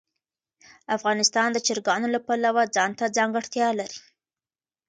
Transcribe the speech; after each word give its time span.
افغانستان 0.97 1.47
د 1.53 1.57
چرګانو 1.67 2.07
له 2.15 2.19
پلوه 2.25 2.63
ځانته 2.75 3.05
ځانګړتیا 3.17 3.67
لري. 3.79 3.99